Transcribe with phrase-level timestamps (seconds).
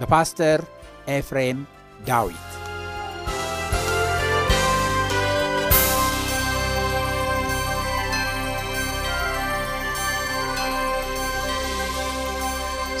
[0.00, 0.60] በፓስተር
[1.08, 1.58] ኤፍሬም
[2.06, 2.46] ዳዊት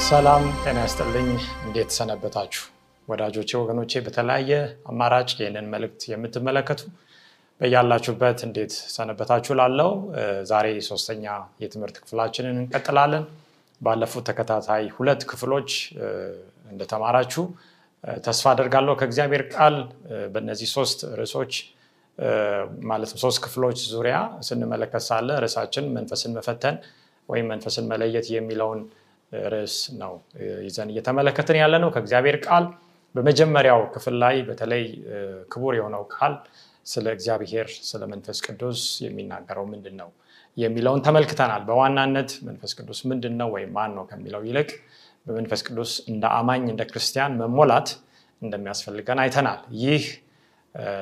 [0.06, 1.28] ሰላም ጤና ያስጥልኝ።
[1.64, 2.62] እንዴት ሰነበታችሁ
[3.08, 3.92] ወዳጆቼ፣ ወገኖቼ?
[4.06, 4.50] በተለያየ
[4.88, 6.80] አማራጭ ይህንን መልእክት የምትመለከቱ
[7.60, 9.90] በያላችሁበት እንዴት ሰነበታችሁ ላለው
[10.44, 11.24] ዛሬ ሶስተኛ
[11.62, 13.24] የትምህርት ክፍላችንን እንቀጥላለን።
[13.80, 15.70] ባለፉት ተከታታይ ሁለት ክፍሎች
[16.66, 17.44] እንደተማራችሁ
[18.24, 19.76] ተስፋ አደርጋለሁ። ከእግዚአብሔር ቃል
[20.34, 21.52] በእነዚህ ሶስት ርዕሶች
[22.88, 24.16] ማለትም ሶስት ክፍሎች ዙሪያ
[24.48, 26.76] ስንመለከት ሳለ ርዕሳችን መንፈስን መፈተን
[27.28, 28.80] ወይም መንፈስን መለየት የሚለውን
[29.48, 30.12] ርዕስ ነው
[30.66, 32.66] ይዘን እየተመለከትን ያለ ነው ከእግዚአብሔር ቃል።
[33.14, 34.84] በመጀመሪያው ክፍል ላይ በተለይ
[35.52, 36.34] ክቡር የሆነው ቃል
[36.86, 40.08] ስለ እግዚአብሔር ስለ መንፈስ ቅዱስ የሚናገረው ምንድን ነው
[40.56, 44.70] የሚለውን ተመልክተናል። በዋናነት መንፈስ ቅዱስ ምንድን ነው ወይም ማን ነው ከሚለው ይልቅ
[45.26, 47.88] በመንፈስ ቅዱስ እንደ አማኝ እንደ ክርስቲያን መሞላት
[48.42, 50.04] እንደሚያስፈልገን አይተናል። ይህ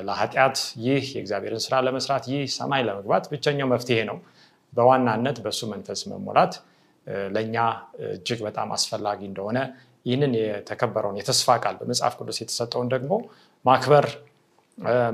[0.07, 4.17] ለኃጢአት፣ ይህ የእግዚአብሔርን ስራ ለመስራት፣ ይህ ሰማይ ለመግባት ብቸኛው መፍትሄ ነው።
[4.73, 6.53] በዋናነት በእሱ መንፈስ መሞላት
[7.35, 7.55] ለእኛ
[8.07, 9.57] እጅግ በጣም አስፈላጊ እንደሆነ
[10.05, 13.11] ይህንን የተከበረውን የተስፋ ቃል በመጽሐፍ ቅዱስ የተሰጠውን ደግሞ
[13.65, 14.05] ማክበር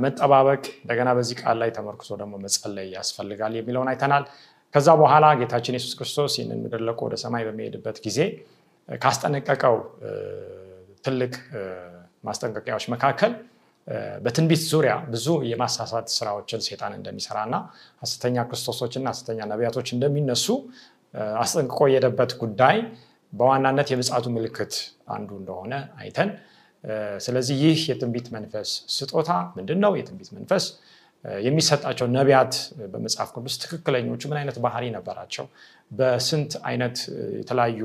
[0.03, 4.23] መጠባበቅ እንደገና በዚህ ቃል ላይ ተመርክዞ ደግሞ መጸለይ ያስፈልጋል የሚለውን አይተናል።
[4.73, 8.19] ከዛ በኋላ ጌታችን የሱስ ክርስቶስ ይህንን ምድር ለቆ ወደ ሰማይ በሚሄድበት ጊዜ
[9.03, 9.75] ካስጠነቀቀው
[11.03, 11.34] ትልቅ
[12.24, 13.31] ማስጠንቀቂያዎች መካከል
[14.25, 17.56] በትንቢት ዙሪያ ብዙ የማሳሳት ስራዎችን ሴጣን እንደሚሰራ እና
[18.03, 20.46] ሐሰተኛ ክርስቶሶችና ሐሰተኛ ነቢያቶች እንደሚነሱ
[21.44, 22.78] አስጠንቅቆ የሄደበት ጉዳይ
[23.34, 24.74] በዋናነት የምጽአቱ ምልክት
[25.08, 26.29] አንዱ እንደሆነ አይተን
[27.25, 29.91] ስለዚህ ይህ የትንቢት መንፈስ ስጦታ ምንድን ነው?
[30.00, 30.63] የትንቢት መንፈስ
[31.41, 32.53] የሚሰጣቸው ነቢያት
[32.93, 35.45] በመጽሐፍ ቅዱስ ትክክለኞቹ ምን አይነት ባህሪ ነበራቸው?
[35.91, 36.97] በስንት አይነት
[37.39, 37.81] የተለያዩ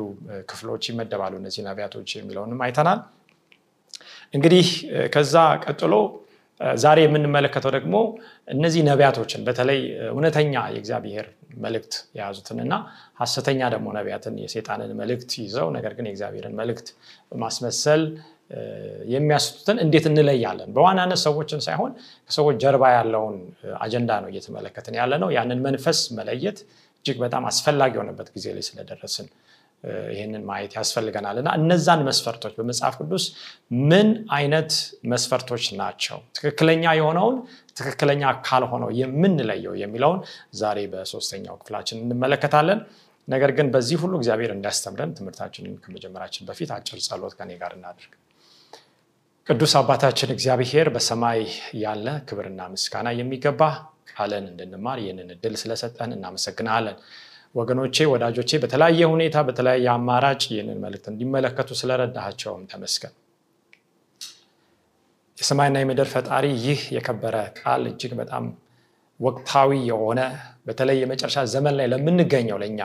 [0.51, 3.01] ክፍሎች ይመደባሉ እነዚህ ነቢያቶች የሚለውንም አይተናል።
[4.35, 4.69] እንግዲህ
[5.15, 5.95] ከዛ ቀጥሎ
[6.81, 7.97] ዛሬ የምንመለከተው ደግሞ
[8.49, 9.81] እነዚህ ነቢያቶችን በተለይ
[10.13, 11.27] እውነተኛ የእግዚአብሔር
[11.65, 12.75] መልእክት የያዙትንና
[13.21, 16.89] ሐሰተኛ ደግሞ ነቢያትን የሴጣንን መልእክት ይዘው ነገር ግን የእግዚአብሔርን መልእክት
[17.33, 18.03] በማስመሰል
[19.15, 20.69] የሚያስቱትን እንዴት እንለያለን?
[20.75, 21.93] በዋናነት ሰዎችን ሳይሆን
[22.29, 23.37] ከሰዎች ጀርባ ያለውን
[23.81, 26.59] አጀንዳ ነው እየተመለከትን ያለ ነው። ያንን መንፈስ መለየት
[26.99, 29.27] እጅግ በጣም አስፈላጊ የሆነበት ጊዜ ላይ ስለደረስን
[30.13, 33.25] ይህንን ማየት ያስፈልገናል እና እነዛን መስፈርቶች በመጽሐፍ ቅዱስ
[33.91, 34.71] ምን አይነት
[35.13, 37.37] መስፈርቶች ናቸው ትክክለኛ የሆነውን
[37.79, 40.21] ትክክለኛ ካልሆነው የምንለየው የሚለውን
[40.61, 42.81] ዛሬ በሶስተኛው ክፍላችን እንመለከታለን።
[43.29, 48.13] ነገር ግን በዚህ ሁሉ እግዚአብሔር እንዲያስተምረን ትምህርታችንን ከመጀመራችን በፊት አጭር ጸሎት ከኔ ጋር እናድርግ።
[49.47, 51.41] ቅዱስ አባታችን እግዚአብሔር በሰማይ
[51.81, 53.61] ያለ ክብርና ምስጋና የሚገባ
[54.11, 56.97] ቃልን እንድንማር ይህንን እድል ስለሰጠን እናመሰግናለን።
[57.55, 63.15] ወገኖቼ፣ ወዳጆቼ በተለያየ ሁኔታ በተለያየ አማራጭ ይህንን መልእክት እንዲመለከቱ ስለረዳሃቸውም ተመስገን።
[65.39, 68.45] የሰማይና የምድር ፈጣሪ ይህ የከበረ ቃል እጅግ በጣም
[69.21, 70.21] ወቅታዊ የሆነ
[70.67, 72.81] በተለይ የመጨረሻ ዘመን ላይ ለምንገኘው ለእኛ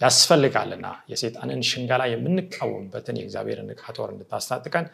[0.00, 4.86] ያስፈልጋልና የሴጣንን ሽንገላ የምንቃወምበትን የእግዚአብሔርን ዕቃ እንድታስታጥቀን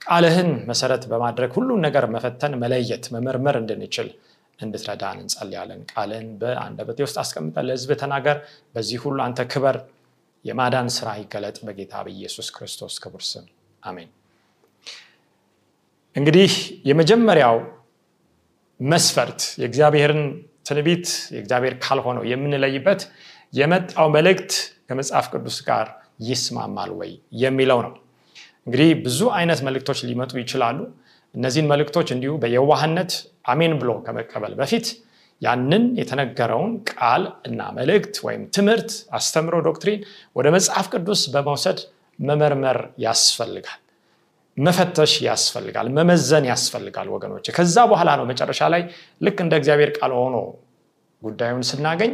[0.00, 4.08] ቃልህን መሰረት በማድረግ ሁሉን ነገር መፈተን፣ መለየት፣ መመርመር እንድንችል
[4.58, 8.36] እንድትረዳን እንጸልያለን። ቃልን በአንደበቴ ውስጥ አስቀምጠ ለህዝብ ተናገር።
[8.74, 9.76] በዚህ ሁሉ አንተ ክበር፣
[10.44, 13.46] የማዳን ስራ ይገለጥ። በጌታ በኢየሱስ ክርስቶስ ክቡር ስም
[13.82, 14.10] አሜን።
[16.16, 16.52] እንግዲህ
[16.88, 17.56] የመጀመሪያው
[18.80, 20.22] መስፈርት የእግዚአብሔርን
[20.66, 23.00] ትንቢት የእግዚአብሔር ካልሆነው የምንለይበት
[23.52, 24.52] የመጣው መልእክት
[24.88, 25.86] ከመጽሐፍ ቅዱስ ጋር
[26.28, 27.10] ይስማማል ወይ
[27.42, 27.92] የሚለው ነው።
[28.68, 30.78] እንግዲህ ብዙ አይነት መልእክቶች ሊመጡ ይችላሉ።
[31.34, 33.12] እነዚህን መልእክቶች እንዲሁ በየዋህነት
[33.52, 34.86] አሜን ብሎ ከመቀበል በፊት
[35.42, 38.88] ያንን የተነገረውን ቃል እና መልእክት ወይም ትምህርት፣
[39.18, 40.00] አስተምሮ፣ ዶክትሪን
[40.36, 41.78] ወደ መጽሐፍ ቅዱስ በመውሰድ
[42.18, 43.80] መመርመር ያስፈልጋል።
[44.56, 48.82] መፈተሽ ያስፈልጋል። መመዘን ያስፈልጋል ወገኖች። ከዛ በኋላ ነው መጨረሻ ላይ
[49.20, 50.36] ልክ እንደ እግዚአብሔር ቃል ሆኖ
[51.22, 52.12] ጉዳዩን ስናገኝ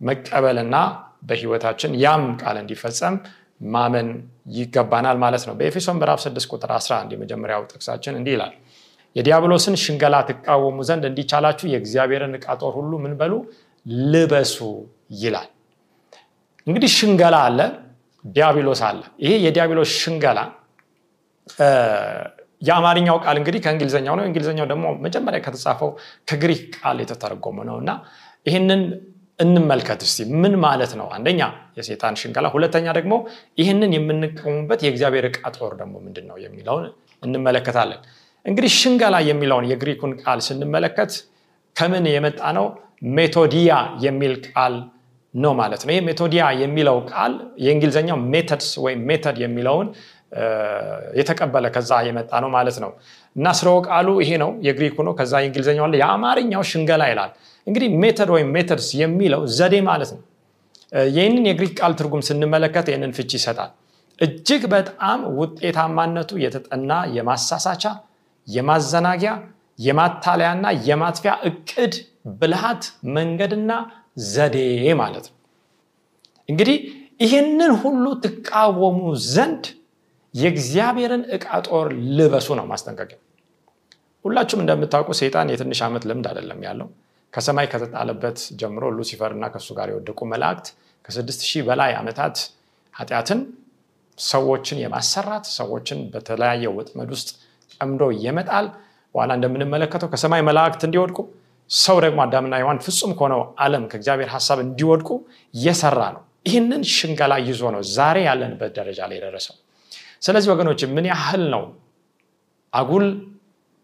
[0.00, 0.76] መቀበልና
[1.22, 3.14] በህይወታችን ያም ቃል እንዲፈጸም
[3.60, 4.08] ማመን
[4.54, 8.54] ይገባናል ማለት ነው። በኤፌሶን ምዕራፍ 6 ቁጥር 11 የመጀመሪያው ጥቅሳችን እንዲህ ይላል
[9.16, 13.32] የዲያብሎስን ሽንገላ ትቃወሙ ዘንድ እንዲቻላችሁ የእግዚአብሔርን ዕቃ ጦር ሁሉ ምን በሉ
[14.12, 14.56] ልበሱ
[15.20, 15.48] ይላል።
[16.66, 17.60] እንግዲህ ሽንገላ አለ፣
[18.24, 20.38] ዲያብሎስ አለ። ይሄ የዲያብሎስ ሽንገላ
[22.62, 25.90] የአማርኛው ቃል እንግዲህ ከእንግሊዝኛው ነው። እንግሊዝኛው ደግሞ መጀመሪያ ከተጻፈው
[26.28, 27.90] ከግሪክ ቃል የተተረጎመ ነው እና
[28.46, 28.82] ይህንን
[29.38, 31.06] እንመልከት እስቲ ምን ማለት ነው?
[31.16, 31.40] አንደኛ
[31.78, 33.14] የሴጣን ሽንገላ፣ ሁለተኛ ደግሞ
[33.60, 36.84] ይህንን የምንቀሙበት የእግዚአብሔር ዕቃ ጦር ደግሞ ምንድን ነው የሚለውን
[37.22, 38.00] እንመለከታለን።
[38.44, 41.12] እንግዲህ ሽንገላ የሚለውን የግሪኩን ቃል ስንመለከት
[41.76, 42.66] ከምን የመጣ ነው?
[43.16, 43.70] ሜቶዲያ
[44.04, 44.74] የሚል ቃል
[45.34, 47.32] ነው ማለት ነው። ይህ ሜቶዲያ የሚለው ቃል
[47.64, 49.88] የእንግሊዝኛው methods ወይም method የሚለውን
[51.18, 52.90] የተቀበለ ከዛ የመጣ ነው ማለት ነው
[53.36, 57.32] እና ስርወ ቃሉ ይሄ ነው የግሪኩ ነው። ከዛ የእንግሊዝኛው አለ። የአማርኛው ሽንገላ ይላል።
[57.66, 60.22] እንግዲህ method ወይም methods የሚለው ዘዴ ማለት ነው።
[61.12, 63.70] ይህንን የግሪክ ቃል ትርጉም ስንመለከት ይህንን ፍቺ ይሰጣል።
[64.18, 67.84] እጅግ በጣም ውጤታማነቱ የተጠና የማሳሳቻ፣
[68.48, 69.32] የማዘናጊያ፣
[69.78, 71.94] የማታለያና የማጥፊያ እቅድ፣
[72.40, 72.82] ብልሃት፣
[73.16, 73.70] መንገድና
[74.28, 74.56] ዘዴ
[75.00, 75.36] ማለት ነው።
[76.48, 76.76] እንግዲህ
[77.20, 79.00] ይህንን ሁሉ ትቃወሙ
[79.32, 79.64] ዘንድ
[80.34, 83.18] የእግዚአብሔርን ዕቃ ጦር ልበሱ ነው ማስጠንቀቂያ።
[84.24, 86.88] ሁላችሁም እንደምታውቁ ሰይጣን የትንሽ ዓመት ልምድ አይደለም ያለው።
[87.34, 90.66] ከሰማይ ከተጣለበት ጀምሮ ሉሲፈር እና ከእሱ ጋር የወደቁ መላእክት
[91.04, 92.36] ከስድስት ሺህ በላይ ዓመታት
[92.94, 93.40] ኃጢአትን
[94.18, 97.28] ሰዎችን የማሰራት ሰዎችን በተለያየ ወጥመድ ውስጥ
[97.74, 98.66] ጠምዶ የመጣል
[99.14, 101.18] በኋላ እንደምንመለከተው ከሰማይ መላእክት እንዲወድቁ
[101.70, 105.10] ሰው ደግሞ አዳምና ሔዋን ፍጹም ከሆነው ዓለም ከእግዚአብሔር ሀሳብ እንዲወድቁ
[105.54, 109.54] የሰራ ነው። ይህንን ሽንገላ ይዞ ነው ዛሬ ያለንበት ደረጃ ላይ የደረሰው።
[110.22, 111.62] ስለዚህ ወገኖች ምን ያህል ነው
[112.72, 113.06] አጉል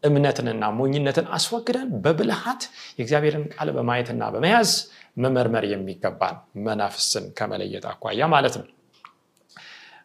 [0.03, 2.63] እምነትንና ሞኝነትን አስወግደን በብልሃት
[2.99, 4.71] የእግዚአብሔርን ቃል በማየትና በመያዝ
[5.23, 6.37] መመርመር የሚገባን
[6.67, 8.67] መናፍስን ከመለየት አኳያ ማለት ነው።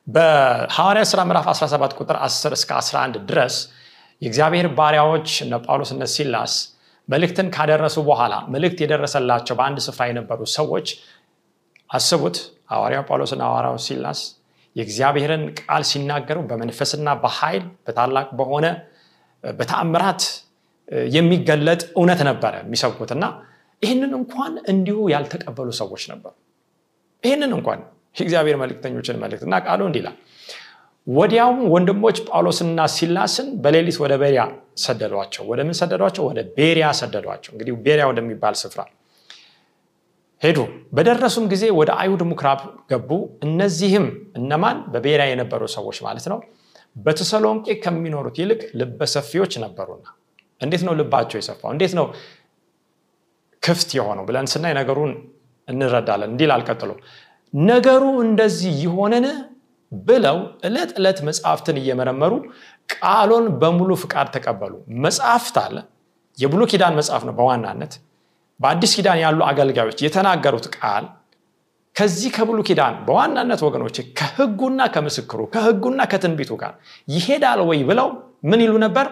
[0.07, 3.55] በሐዋርያ ሥራ ምዕራፍ 17 ቁጥር 10 እስከ 11 ድረስ
[4.21, 6.53] የእግዚአብሔር ባሪያዎች እነ ጳውሎስ እነ ሲላስ
[7.09, 10.87] መልእክትን ካደረሱ በኋላ መልእክት የደረሰላቸው በአንድ ስፍራ የነበሩ ሰዎች
[11.89, 12.37] አስቡት።
[12.71, 14.19] ሐዋርያው ጳውሎስና ሐዋርያው ሲላስ
[14.75, 18.65] የእግዚአብሔርን ቃል ሲናገሩ በመንፈስና በኃይል በታላቅ በሆነ
[19.53, 20.23] በተአምራት
[21.11, 23.25] የሚገለጥ እውነት ነበረ የሚሰብኩት እና
[23.81, 26.33] ይህንን እንኳን እንዲሁ ያልተቀበሉ ሰዎች ነበሩ።
[27.23, 27.79] ይህንን እንኳን
[28.15, 30.17] የእግዚአብሔር መልእክተኞችን መልእክት እና ቃሉ እንዲህ ይላል፣
[31.07, 34.43] ወዲያውም ወንድሞች ጳውሎስና ሲላስን በሌሊት ወደ ቤሪያ
[34.77, 36.23] ሰደዷቸው። ወደ ምን ሰደዷቸው?
[36.29, 38.81] ወደ ቤሪያ ሰደዷቸው። እንግዲህ ቤሪያ ወደሚባል ስፍራ
[40.41, 40.57] ሄዱ።
[40.93, 43.09] በደረሱም ጊዜ ወደ አይሁድ ምኩራብ ገቡ።
[43.45, 44.05] እነዚህም
[44.39, 44.77] እነማን?
[44.93, 46.39] በቤሪያ የነበሩ ሰዎች ማለት ነው።
[46.95, 50.05] በተሰሎንቄ ከሚኖሩት ይልቅ ልበሰፊዎች ነበሩና።
[50.61, 51.69] እንዴት ነው ልባቸው የሰፋው?
[51.75, 52.05] እንዴት ነው
[53.63, 55.11] ክፍት የሆነው ብለን ስናይ ነገሩን
[55.67, 56.91] እንረዳለን። እንዲል አልቀጥሎ
[57.53, 59.25] ነገሩ እንደዚህ ይሆንን
[59.91, 60.37] ብለው
[60.67, 62.33] ዕለት ዕለት መጽሐፍትን እየመረመሩ
[62.93, 64.73] ቃሉን በሙሉ ፍቃድ ተቀበሉ።
[65.05, 65.75] መጽሐፍት አለ።
[66.37, 67.93] የብሉ ኪዳን መጽሐፍ ነው በዋናነት
[68.59, 71.05] በአዲስ ኪዳን ያሉ አገልጋዮች የተናገሩት ቃል
[71.95, 76.73] ከዚህ ከብሉ ኪዳን በዋናነት ወገኖች ከህጉና ከምስክሩ ከህጉና ከትንቢቱ ጋር
[77.07, 78.09] ይሄዳል ወይ ብለው
[78.49, 79.05] ምን ይሉ ነበር?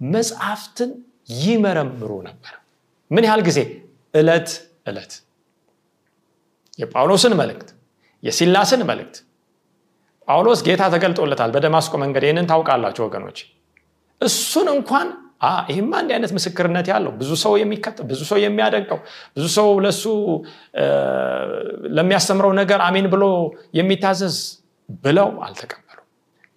[0.00, 0.90] መጽሐፍትን
[1.40, 2.54] ይመረምሩ ነበር።
[3.10, 3.58] ምን ያህል ጊዜ?
[4.14, 4.48] ዕለት
[4.88, 5.12] ዕለት
[6.78, 7.68] የጳውሎስን መልእክት
[8.22, 9.16] የሲላስን መልእክት
[10.28, 13.38] ጳውሎስ ጌታ ተገልጦለታል በደማስቆ መንገድ። ይህንን ታውቃላችሁ ወገኖች።
[14.20, 15.08] እሱን እንኳን
[15.70, 18.98] ይህማ እንዲህ አይነት ምስክርነት ያለው ብዙ ሰው የሚከተል ብዙ ሰው የሚያደንቀው
[19.36, 20.02] ብዙ ሰው ለሱ
[21.96, 23.24] ለሚያስተምረው ነገር አሜን ብሎ
[23.78, 24.36] የሚታዘዝ
[25.02, 25.98] ብለው አልተቀበሉ።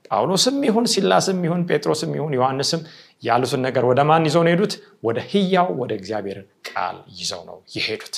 [0.08, 2.82] ጳውሎስም ይሁን ሲላስም ይሁን ጴጥሮስም ይሁን ዮሐንስም
[3.24, 4.74] ያሉትን ነገር ወደ ማን ይዘው ነው የሄዱት?
[5.04, 8.16] ወደ ህያው ወደ እግዚአብሔር ቃል ይዘው ነው የሄዱት።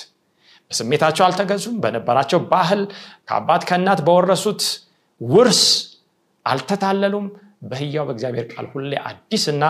[0.72, 2.82] በስሜታቸው አልተገዙም። በነበራቸው ባህል
[3.28, 4.64] ከአባት ከእናት በወረሱት
[5.22, 5.62] ውርስ
[6.46, 7.28] አልተታለሉም።
[7.64, 9.64] በህያው በእግዚአብሔር ቃል ሁሌ አዲስና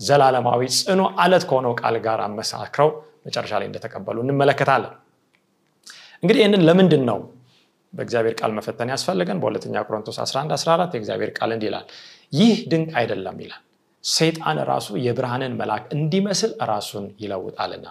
[0.00, 2.90] ዘላለማዊ ጽኑ አለት ከሆነው ቃል ጋር አመሳክረው
[3.26, 4.94] መጨረሻ ላይ እንደተቀበሉ እንመለከታለን።
[6.22, 7.18] እንግዲህ ይህንን ለምንድን ነው
[7.92, 9.38] በእግዚአብሔር ቃል መፈተን ያስፈልገን?
[9.42, 11.86] በሁለተኛ ቆሮንቶስ 11 14 የእግዚአብሔር ቃል እንዲህ ይላል
[12.32, 13.62] ይህ ድንቅ አይደለም ይላል።
[14.04, 17.86] ሰይጣን ራሱ የብርሃንን መልአክ እንዲመስል ራሱን ይለውጣልና።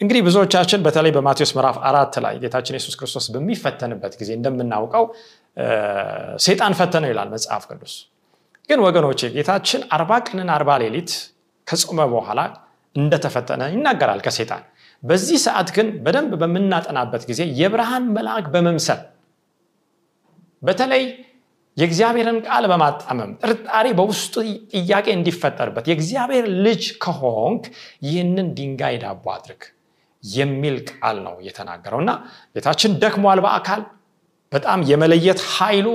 [0.00, 5.04] እንግዲህ ብዙዎቻችን በተለይ በማቴዎስ ምዕራፍ አራት ላይ ጌታችን የሱስ ክርስቶስ በሚፈተንበት ጊዜ እንደምናውቀው
[6.38, 7.94] ሰይጣን ፈተነው ይላል መጽሐፍ ቅዱስ
[8.68, 11.10] ግን ወገኖቼ ጌታችን አርባ ቀንን አርባ ሌሊት
[11.66, 12.40] ከጾመ በኋላ
[12.96, 14.62] እንደተፈተነ ይናገራል ከሴጣን
[15.02, 19.00] በዚህ ሰዓት ግን በደንብ በምናጠናበት ጊዜ የብርሃን መልአክ በመምሰል
[20.62, 21.04] በተለይ
[21.76, 24.34] የእግዚአብሔርን ቃል በማጣመም ጥርጣሬ በውስጡ
[24.74, 27.64] ጥያቄ እንዲፈጠርበት የእግዚአብሔር ልጅ ከሆንክ
[28.06, 29.62] ይህንን ድንጋይ ዳቦ አድርግ
[30.22, 32.12] የሚል ቃል ነው የተናገረው። እና
[32.56, 33.82] ጌታችን ደክሟል በአካል
[34.52, 35.88] በጣም የመለየት ኃይሉ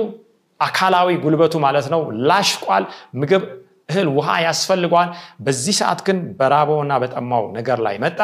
[0.60, 2.84] አካላዊ ጉልበቱ ማለት ነው። ላሽቋል
[3.20, 3.42] ምግብ
[3.90, 5.08] እህል ውሃ ያስፈልገዋል
[5.44, 8.20] በዚህ ሰዓት ግን በራበውና በጠማው ነገር ላይ መጣ።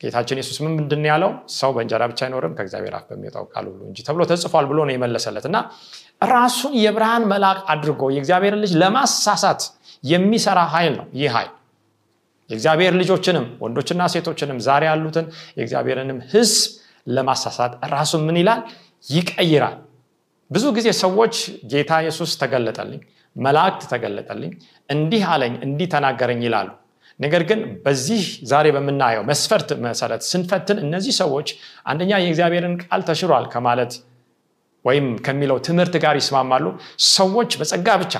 [0.00, 1.30] ጌታችን የሱስ ምን ምንድን ያለው?
[1.58, 5.44] ሰው በእንጀራ ብቻ አይኖርም ከእግዚአብሔር አፍ በሚወጣው ቃል ሁሉ እንጂ ተብሎ ተጽፏል ብሎ ነው የመለሰለት።
[5.50, 5.58] እና
[6.32, 9.62] ራሱን የብርሃን መልአክ አድርጎ የእግዚአብሔር ልጅ ለማሳሳት
[10.04, 11.52] የሚሰራ ኃይል ነው ይህ ኃይል።
[12.50, 15.26] የእግዚአብሔር ልጆችንም ወንዶችና ሴቶችንም ዛሬ ያሉትን
[15.58, 16.60] የእግዚአብሔርንም ህዝብ
[17.06, 18.60] ለማሳሳት ራሱን ምን ይላል?
[19.06, 19.76] ይቀይራል
[20.52, 21.34] ብዙ ጊዜ ሰዎች
[21.72, 23.00] ጌታ ኢየሱስ ተገለጠልኝ
[23.36, 24.52] መላእክት ተገለጠልኝ
[24.88, 26.70] እንዲህ አለኝ እንዲህ ተናገረኝ ይላሉ።
[27.20, 31.48] ነገር ግን በዚህ ዛሬ በምናየው መስፈርት መሰረት ስንፈትን እነዚህ ሰዎች
[31.90, 33.92] አንደኛ የእግዚአብሔርን ቃል ተሽሯል ከማለት
[34.84, 36.64] ወይም ከሚለው ትምህርት ጋር ይስማማሉ።
[37.12, 38.14] ሰዎች በጸጋ ብቻ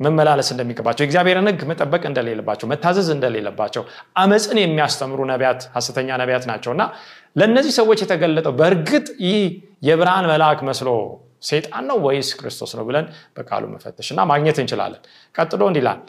[0.00, 3.82] መመላለስ እንደሚገባቸው የእግዚአብሔርን ህግ መጠበቅ እንደሌለባቸው መታዘዝ እንደሌለባቸው
[4.22, 6.82] አመፅን የሚያስተምሩ ነቢያት ሀሰተኛ ነቢያት ናቸው እና
[7.36, 9.40] ለእነዚህ ሰዎች የተገለጠው በእርግጥ ይህ
[9.88, 10.90] የብርሃን መልአክ መስሎ
[11.42, 15.02] ሴጣን ነው ወይስ ክርስቶስ ነው ብለን በቃሉ መፈተሽ እና ማግኘት እንችላለን።
[15.34, 16.00] ቀጥሎ እንዲላል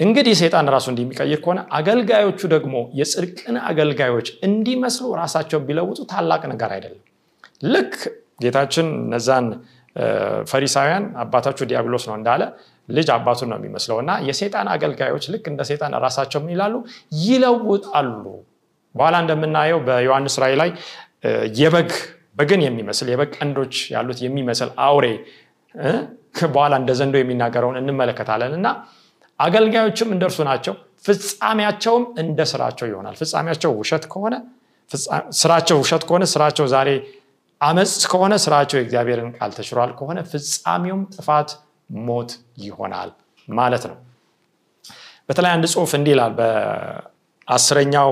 [0.00, 7.02] እንግዲህ ሴጣን ራሱ እንዲሚቀይር ከሆነ አገልጋዮቹ ደግሞ የጽድቅን አገልጋዮች እንዲመስሉ ራሳቸው ቢለውጡ ታላቅ ነገር አይደለም።
[7.66, 7.94] ልክ
[8.42, 9.46] ጌታችን እነዛን
[10.50, 12.42] ፈሪሳውያን አባታችሁ ዲያብሎስ ነው እንዳለ
[12.88, 16.74] ልጅ አባቱን ነው የሚመስለው እና የሴጣን አገልጋዮች ልክ እንደ ሴጣን ራሳቸው ምን ይላሉ?
[17.22, 18.24] ይለውጣሉ።
[18.94, 20.70] በኋላ እንደምናየው በዮሐንስ ራይ ላይ
[21.58, 21.90] የበግ
[22.36, 25.06] በግን የሚመስል የበግ ቀንዶች ያሉት የሚመስል አውሬ
[26.52, 28.68] በኋላ እንደ ዘንዶ የሚናገረውን እንመለከታለን። እና
[29.40, 30.74] አገልጋዮችም እንደርሱ ናቸው።
[31.06, 34.34] ፍጻሜያቸውም እንደ ስራቸው ይሆናል። ፍጻሜያቸው ውሸት ከሆነ
[35.40, 36.90] ስራቸው ውሸት ከሆነ ስራቸው ዛሬ
[37.60, 41.50] አመፅ ከሆነ ስራቸው የእግዚአብሔርን ቃል ተሽሯል ከሆነ ፍጻሜውም ጥፋት
[42.00, 42.30] ሞት
[42.64, 43.10] ይሆናል
[43.48, 43.96] ማለት ነው።
[45.28, 48.10] በተለይ አንድ ጽሁፍ እንዲህ ይላል በአስረኛው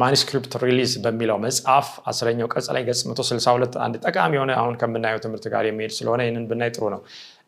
[0.00, 5.46] manuscript release በሚለው መጽሐፍ አስረኛው ቅጽ ላይ ገጽ 162 አንድ ጠቃሚ የሆነ አሁን ከምናየው ትምህርት
[5.54, 7.00] ጋር የሚሄድ ስለሆነ ይህንን ብናይ ጥሩ ነው።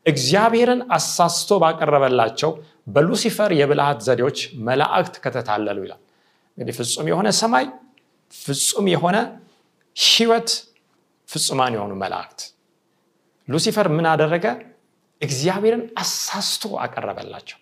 [0.06, 2.50] እግዚአብሔርን አሳስቶ ባቀረበላቸው
[2.88, 6.00] በሉሲፈር የብልሃት ዘዴዎች መላእክት ከተታለሉ ይላል።
[6.58, 7.66] እንግዲህ ፍጹም የሆነ ሰማይ
[8.32, 9.16] ፍጹም የሆነ
[9.96, 10.50] ህይወት
[11.28, 12.40] ፍጹማን የሆኑ መላእክት።
[13.48, 14.46] ሉሲፈር ምን አደረገ?
[15.22, 17.58] እግዚአብሔርን አሳስቶ አቀረበላቸው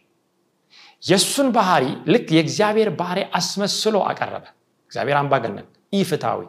[1.02, 4.44] የእሱን ባህሪ ልክ የእግዚአብሔር ባህሪ አስመስሎ አቀረበ።
[4.90, 6.40] እግዚአብሔር አምባገነን ኢፍታዊ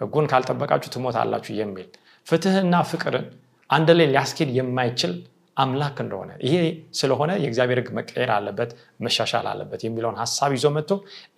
[0.00, 1.88] ህጉን ካልጠበቃችሁ ትሞታላችሁ የሚል
[2.26, 3.26] ፍትህና ፍቅርን
[3.70, 5.12] አንድ ላይ ሊያስኬድ የማይችል
[5.56, 6.56] አምላክ እንደሆነ ይሄ
[6.98, 8.70] ስለሆነ የእግዚአብሔር ህግ መቀየር አለበት
[9.04, 10.92] መሻሻል አለበት የሚለውን ሀሳብ ይዞ መጥቶ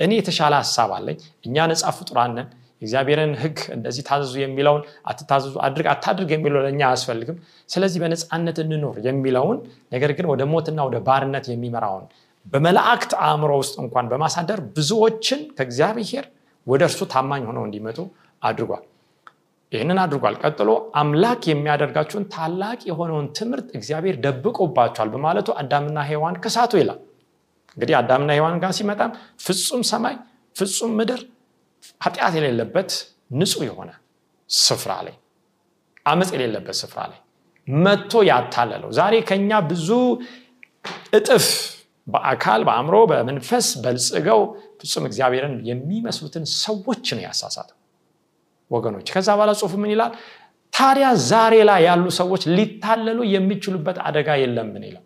[0.05, 1.17] እኔ የተሻለ ሀሳብ አለኝ
[1.47, 2.49] እኛ ነፃ ፍጡራንን
[2.83, 7.39] የእግዚአብሔርን ህግ እንደዚህ ታዘዙ የሚለውን አትታዘዙ አድርግ አታድርግ የሚለው ለእኛ አያስፈልግም።
[7.69, 9.59] ስለዚህ በነፃነት እንኖር የሚለውን
[9.93, 12.05] ነገር ግን ወደ ሞትና ወደ ባርነት የሚመራውን
[12.47, 16.25] በመላእክት አእምሮ ውስጥ እንኳን በማሳደር ብዙዎችን ከእግዚአብሔር
[16.67, 17.99] ወደ እርሱ ታማኝ ሆነው እንዲመጡ
[18.43, 18.85] አድርጓል።
[19.73, 20.71] ይህንን አድርጓል። ቀጥሎ
[21.01, 27.01] አምላክ የሚያደርጋችሁን ታላቅ የሆነውን ትምህርት እግዚአብሔር ደብቆባቸዋል በማለቱ አዳምና ሔዋን ክሳቱ ይላል።
[27.77, 29.11] እንግዲህ አዳምና ሔዋን ጋር ሲመጣም
[29.45, 30.17] ፍጹም ሰማይ
[30.57, 31.21] ፍጹም ምድር
[32.05, 32.91] ኃጢአት የሌለበት
[33.33, 33.91] ንጹህ የሆነ
[34.51, 35.15] ስፍራ ላይ
[36.07, 37.21] አመፅ የሌለበት ስፍራ ላይ
[37.69, 39.89] መጥቶ ያታለለው። ዛሬ ከኛ ብዙ
[41.19, 41.47] እጥፍ
[42.13, 44.41] በአካል በአእምሮ በመንፈስ በልጽገው
[44.81, 47.77] ፍጹም እግዚአብሔርን የሚመስሉትን ሰዎች ነው ያሳሳተው
[48.71, 50.13] ወገኖች። ከዛ በኋላ ጽሁፍ ምን ይላል?
[50.73, 55.05] ታዲያ ዛሬ ላይ ያሉ ሰዎች ሊታለሉ የሚችሉበት አደጋ የለምን ይለው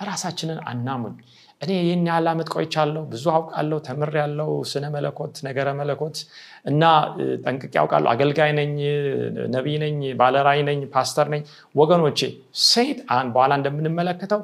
[0.00, 1.14] ራሳችንን አናሙኝ
[1.60, 6.16] እኔ ይህን ያህል ዓመት ቆይቻለሁ ብዙ አውቃለሁ ተምር ያለው ስነ መለኮት ነገረ መለኮት
[6.70, 6.82] እና
[7.44, 8.72] ጠንቅቅ ያውቃለሁ አገልጋይ ነኝ
[9.54, 11.42] ነቢይ ነኝ ባለራይ ነኝ ፓስተር ነኝ።
[11.74, 12.20] ወገኖቼ
[12.66, 14.42] ሰይጣን በኋላ እንደምንመለከተው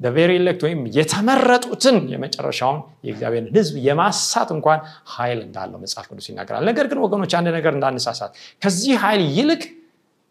[0.00, 4.80] በቬሪ ኤሌክት ወይም የተመረጡትን የመጨረሻውን የእግዚአብሔርን ህዝብ የማሳት እንኳን
[5.14, 9.62] ኃይል እንዳለው መጽሐፍ ቅዱስ ይናገራል። ነገር ግን ወገኖች አንድ ነገር እንዳንሳሳት ከዚህ ኃይል ይልቅ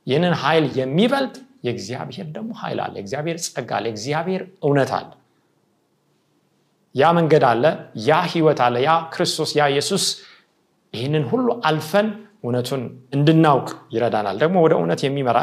[0.08, 1.36] ይህንን ኃይል የሚበልጥ
[1.66, 5.10] የእግዚአብሔር ደግሞ ኃይል አለ። እግዚአብሔር ጸጋ አለ። እግዚአብሔር እውነት አለ።
[6.96, 7.64] ያ መንገድ አለ
[8.08, 10.06] ያ ህይወት አለ ያ ክርስቶስ ያ ኢየሱስ።
[10.94, 12.08] ይህንን ሁሉ አልፈን
[12.44, 12.82] እውነቱን
[13.16, 15.38] እንድናውቅ ይረዳናል። ደግሞ ወደ እውነት የሚመራ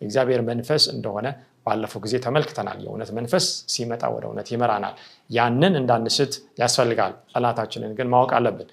[0.00, 1.26] እግዚአብሔር መንፈስ እንደሆነ
[1.66, 4.94] ባለፈው ጊዜ ተመልክተናል። የእውነት መንፈስ ሲመጣ ወደ እውነት ይመራናል።
[5.30, 8.68] ያንን እንዳንስት ያስፈልጋል። ጠላታችንን ግን ማወቅ አለብን።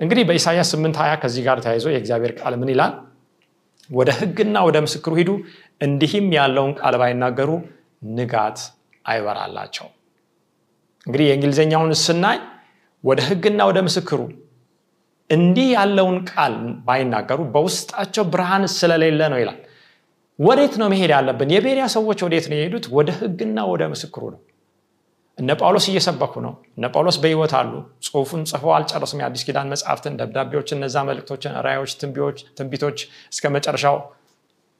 [0.00, 2.92] እንግዲህ በኢሳያስ 8 20 ከዚህ ጋር ተያይዞ የእግዚአብሔር ቃል ምን ይላል?
[3.90, 5.30] ወደ ህግና ወደ ምስክሩ ሂዱ
[5.80, 7.50] እንዲህም ያለውን ቃል ባይናገሩ
[8.16, 8.58] ንጋት
[9.04, 9.86] አይበራላቸው።
[11.06, 12.38] እንግዲህ የእንግሊዝኛውን ስናይ
[13.04, 14.20] ወደ ህግና ወደ ምስክሩ
[15.30, 16.54] እንዲህ ያለውን ቃል
[16.86, 19.58] ባይናገሩ በውስጣቸው ብርሃን ስለሌለ ነው ይላል
[20.38, 21.50] ወዴት ነው መሄድ ያለብን?
[21.54, 22.84] የቤሪያ ሰዎች ወዴት ነው የሄዱት?
[22.96, 24.40] ወደ ህግና ወደ ምስክሩ ነው።
[25.38, 27.72] እነ ጳውሎስ እየሰበኩ ነው። እነ ጳውሎስ በህይወት አሉ።
[28.06, 31.92] ጽሁፉን ጽፈው አልጨረሱም። የአዲስ ኪዳን መጽሐፍትን ደብዳቤዎች እነዛ መልእክቶችን ራዮች
[32.56, 32.98] ትንቢቶች
[33.32, 33.96] እስከ መጨረሻው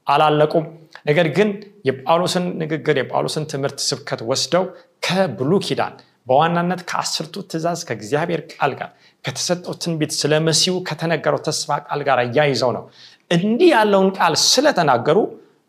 [0.06, 0.64] አላለቁም።
[1.08, 1.48] ነገር ግን
[1.88, 4.64] የጳውሎስን ንግግር የጳውሎስን ትምህርት ስብከት ወስደው
[5.02, 5.94] ከብሉ ኪዳን
[6.26, 8.90] በዋናነት ከአስርቱ ትእዛዝ ከእግዚአብሔር ቃል ጋር
[9.24, 12.84] ከተሰጠው ትንቢት ስለ መሲሁ ከተነገረው ተስፋ ቃል ጋር እያይዘው ነው።
[13.30, 15.18] እንዲህ ያለውን ቃል ስለተናገሩ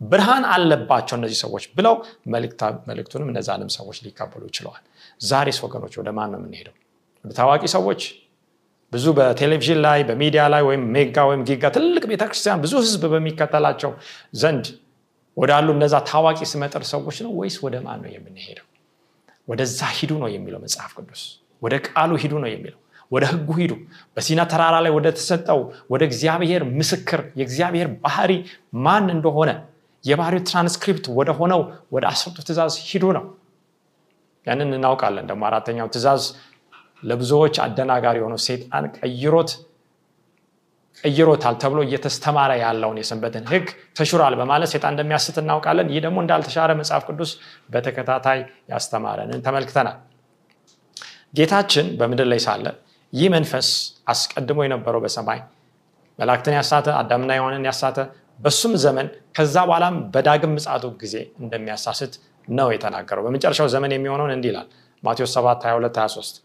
[0.02, 1.96] ብርሃን አለባቸው እነዚህ ሰዎች ብለው
[2.88, 4.84] መልእክቱንም እነዛንም ሰዎች ሊቀበሉ ይችለዋል
[5.22, 6.76] ዛሬስ ወገኖች ወደ ማን ነው የምንሄደው?
[7.26, 8.02] ወደ ታዋቂ ሰዎች?
[8.92, 13.92] ብዙ በቴሌቪዥን ላይ በሚዲያ ላይ ወይም ሜጋ ወይም ጊጋ ትልቅ ቤተክርስቲያን ብዙ ህዝብ በሚከተላቸው
[14.42, 14.66] ዘንድ
[15.38, 18.66] ወዳሉ እነዛ ታዋቂ ስመጥር ሰዎች ነው ወይስ ወደ ማን ነው የምንሄደው?
[19.48, 21.22] ወደዛ ሂዱ ነው የሚለው መጽሐፍ ቅዱስ።
[21.62, 22.80] ወደ ቃሉ ሂዱ ነው የሚለው።
[23.12, 23.72] ወደ ህጉ ሂዱ።
[24.16, 25.60] በሲና ተራራ ላይ ወደ ተሰጠው
[25.92, 28.32] ወደ እግዚአብሔር ምስክር የእግዚአብሔር ባህሪ
[28.86, 29.52] ማን እንደሆነ
[30.04, 33.26] የባህሪው ትራንስክሪፕት ወደ ሆነው ወደ አስርቱ ትእዛዝ ሂዱ ነው።
[34.48, 36.24] ያንን እናውቃለን። ደግሞ አራተኛው ትእዛዝ
[37.04, 39.52] ለብዙዎች አደናጋሪ የሆነው ሴጣን ቀይሮት
[41.04, 47.04] ቀይሮታል ተብሎ እየተስተማረ ያለውን የሰንበትን ህግ ተሽሯል በማለት ሴጣን እንደሚያስት እናውቃለን። ይህ ደግሞ እንዳልተሻረ መጽሐፍ
[47.10, 47.32] ቅዱስ
[47.74, 48.40] በተከታታይ
[48.74, 49.98] ያስተማረንን ተመልክተናል።
[51.34, 52.66] ጌታችን በምድር ላይ ሳለ
[53.14, 53.68] ይህ መንፈስ
[54.12, 55.40] አስቀድሞ የነበረው በሰማይ
[56.20, 57.98] መላእክትን ያሳተ አዳምና ሔዋንን ያሳተ
[58.40, 62.14] በሱም ዘመን ከዛ በኋላም በዳግም ምጽአቱ ጊዜ እንደሚያሳስት
[62.48, 64.68] ነው የተናገረው። በመጨረሻው ዘመን የሚሆነውን እንዲህ ይላል
[65.04, 66.40] ማቴዎስ 7 22 23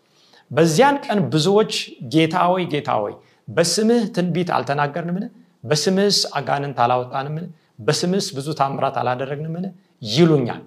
[0.50, 1.72] በዚያን ቀን ብዙዎች
[2.14, 3.14] ጌታ ሆይ ጌታ ሆይ
[3.48, 5.24] በስምህ ትንቢት አልተናገርንምን?
[5.64, 7.46] በስምህስ አጋንንት አላወጣንምን?
[7.78, 9.64] በስምህስ ብዙ ታምራት አላደረግንምን?
[10.02, 10.62] ይሉኛል።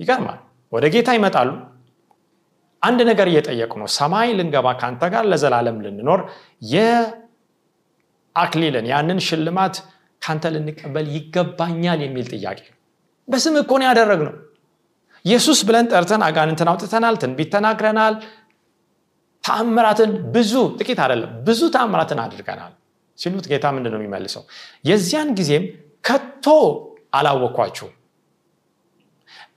[0.00, 0.40] ይገርማል።
[0.72, 1.50] ወደ ጌታ ይመጣሉ።
[2.82, 6.20] አንድ ነገር እየጠየቁ ነው። ሰማይ ልንገባ ከአንተ ጋር ለዘላለም ልንኖር
[8.36, 9.74] የአክሊልን ያንን ሽልማት
[10.22, 12.60] ካንተ ልንቀበል ይገባኛል የሚል ጥያቄ
[13.28, 14.34] በስም እኮ ነው ያደረግነው።
[15.24, 18.14] ኢየሱስ ብለን ጠርተን አጋንንትን አውጥተናል ትንቢት ተናግረናል።
[19.44, 22.72] ተአምራትን ብዙ ጥቂት አይደለም ብዙ ተአምራትን አድርገናል
[23.18, 24.42] ሲሉት ጌታ ምንድን ነው የሚመልሰው?
[24.88, 25.64] የዚያን ጊዜም
[26.04, 26.46] ከቶ
[27.14, 27.88] አላወኳችሁ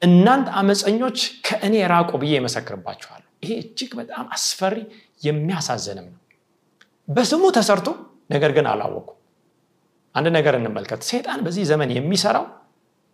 [0.02, 4.76] እናንተ አመፀኞች ከእኔ ራቁ ብዬ የመሰክርባችኋለሁ። ይሄ እጅግ በጣም አስፈሪ
[5.22, 6.22] የሚያሳዝንም ነው።
[7.08, 7.88] በስሙ ተሰርቶ
[8.30, 9.08] ነገር ግን አላወቁ
[10.16, 12.46] አንድ ነገር እንመልከት። ሴጣን በዚህ ዘመን የሚሰራው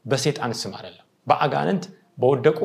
[0.06, 1.84] በሴጣን ስም አይደለም። በአጋንንት
[2.18, 2.60] በወደቁ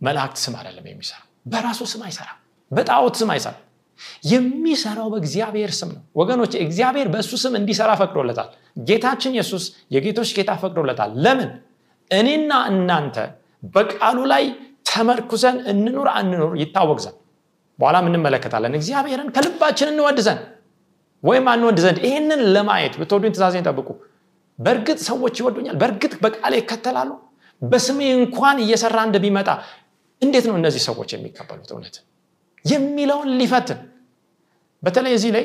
[0.00, 2.38] መላእክት ስም አይደለም የሚሰራው። በራሱ ስም አይሰራም።
[2.70, 3.64] በጣዖት ስም አይሰራም።
[4.30, 8.48] የሚሰራው በእግዚአብሔር ስም ነው። ወገኖች እግዚአብሔር በእሱ ስም እንዲሰራ ፈቅዶለታል።
[8.88, 11.50] ጌታችን ኢየሱስ የጌቶች ጌታ ፈቅዶለታል። ለምን?
[12.10, 13.16] እኔና እናንተ
[13.74, 14.44] በቃሉ ላይ
[14.90, 17.16] ተመርኩዘን እንኑር አንኑር ይታወቅ ዘንድ።
[17.78, 20.40] በኋላም እንመለከታለን። እግዚአብሔርን ከልባችን እንወድ ዘንድ
[21.22, 23.88] ወይም አንወድ ዘንድ ይህንን ለማየት ብትወዱኝ ትእዛዜን ጠብቁ።
[24.58, 27.10] በእርግጥ ሰዎች ይወዱኛል። በእርግጥ በቃሌ ይከተላሉ።
[27.62, 29.48] በስሜ እንኳን እየሰራ እንደሚመጣ
[30.22, 31.70] እንዴት ነው እነዚህ ሰዎች የሚቀበሉት?
[31.74, 31.96] እውነት
[32.64, 33.80] የሚለውን ሊፈትን።
[34.82, 35.44] በተለይ እዚህ ላይ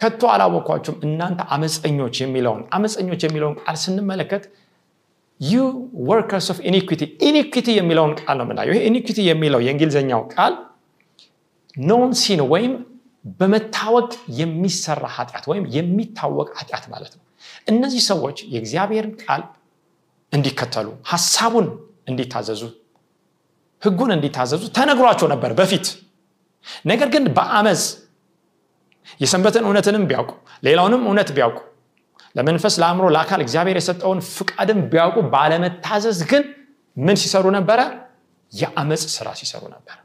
[0.00, 4.44] ከቶ አላወኳችሁም እናንተ አመፀኞች የሚለውን አመፀኞች የሚለውን ቃል ስንመለከት
[5.40, 5.60] you
[6.08, 10.54] workers of iniquity iniquity የሚለውን ቃል ነው የምናየው። ይሄ iniquity የሚለው የእንግሊዝኛው ቃል
[11.76, 12.72] known sin ወይም
[13.24, 14.08] በመታወቅ
[14.38, 17.24] የሚሰራ ኃጢአት ወይም የሚታወቅ ኃጢአት ማለት ነው።
[17.68, 19.42] እነዚህ ሰዎች የእግዚአብሔርን ቃል
[20.32, 21.66] እንዲከተሉ ሀሳቡን
[22.08, 22.62] እንዲታዘዙ
[23.82, 25.86] ህጉን እንዲታዘዙ ተነግሯቸው ነበር በፊት።
[26.86, 27.82] ነገር ግን በአመፅ
[29.20, 30.30] የሰንበትን እውነትንም ቢያውቁ
[30.66, 31.58] ሌላውንም እውነት ቢያውቁ
[32.34, 36.44] ለመንፈስ ለአእምሮ ለአካል እግዚአብሔር የሰጠውን ፍቃድን ቢያውቁ ባለመታዘዝ ግን
[36.96, 37.80] ምን ሲሰሩ ነበረ?
[38.52, 39.96] የአመፅ ስራ ሲሰሩ ነበር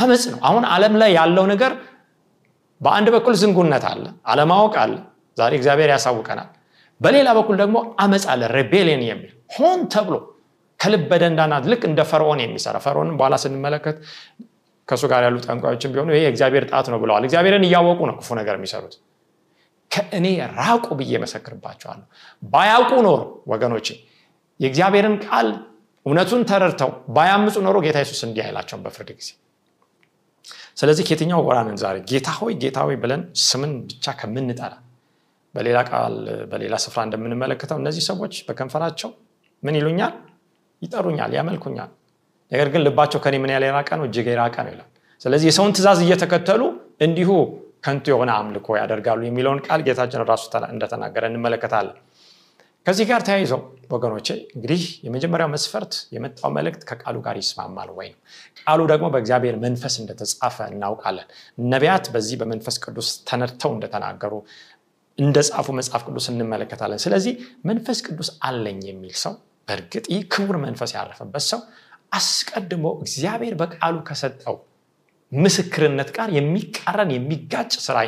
[0.00, 1.72] አመፅ ነው። አሁን አለም ላይ ያለው ነገር
[2.80, 4.92] በአንድ በኩል ዝንጉነት አለ አለማወቅ አለ
[5.36, 6.48] ዛሬ እግዚአብሔር ያሳውቀናል።
[7.00, 10.14] በሌላ በኩል ደግሞ አመፅ አለ ሬቤሊየን የሚል ሆን ተብሎ
[11.10, 13.96] በደንዳናት ልክ እንደ ፈርዖን የሚሰራ ፈርዖንን በኋላ ስንመለከት
[14.88, 18.54] ከእሱ ጋር ያሉ ጠንቋዮችን ቢሆኑ ይሄ እግዚአብሔር ጣት ነው ብለዋል። እግዚአብሔርን እያወቁ ነው ክፉ ነገር
[18.58, 18.94] የሚሰሩት።
[19.90, 22.06] ከእኔ ራቁ ብዬ መሰክርባቸዋለሁ።
[22.42, 23.20] ባያውቁ ኖሮ
[23.52, 23.86] ወገኖቼ
[24.60, 25.48] የእግዚአብሔርን ቃል
[26.06, 29.30] እውነቱን ተረድተው ባያምፁ ኖሮ ጌታ የሱስ እንዲህ አይላቸውም በፍርድ ጊዜ
[30.76, 34.72] ስለዚህ ከየትኛው ጎራንን ዛሬ ጌታ ሆይ ጌታ ሆይ ብለን ስምን ብቻ ከምንጠራ
[35.54, 36.16] በሌላ ቃል
[36.50, 39.10] በሌላ ስፍራ እንደምንመለከተው እነዚህ ሰዎች በከንፈራቸው
[39.62, 40.12] ምን ይሉኛል?
[40.82, 41.90] ይጠሩኛል ያመልኩኛል።
[42.52, 44.04] ነገር ግን ልባቸው ከኔ ምን ያለ የራቀ ነው?
[44.08, 44.88] እጅግ የራቀ ነው ይላል።
[45.20, 46.62] ስለዚህ የሰውን ትእዛዝ እየተከተሉ
[47.06, 47.30] እንዲሁ
[47.84, 51.96] ከንቱ የሆነ አምልኮ ያደርጋሉ የሚለውን ቃል ጌታችን ራሱ እንደተናገረ እንመለከታለን
[52.86, 58.18] ከዚህ ጋር ተያይዘው ወገኖቼ እንግዲህ የመጀመሪያው መስፈርት የመጣው መልእክት ከቃሉ ጋር ይስማማል ወይ ነው?
[58.60, 61.28] ቃሉ ደግሞ በእግዚአብሔር መንፈስ እንደተጻፈ እናውቃለን።
[61.72, 64.32] ነቢያት በዚህ በመንፈስ ቅዱስ ተነድተው እንደተናገሩ
[65.18, 67.34] እንደ ጻፉ መጽሐፍ ቅዱስ እንመለከታለን። ስለዚህ
[67.70, 69.34] መንፈስ ቅዱስ አለኝ የሚል ሰው
[69.68, 71.60] በእርግጥ ይህ ክቡር መንፈስ ያረፈበት ሰው
[72.12, 74.56] አስቀድሞ እግዚአብሔር በቃሉ ከሰጠው
[75.32, 77.98] ምስክርነት ጋር የሚቃረን የሚጋጭ ስራ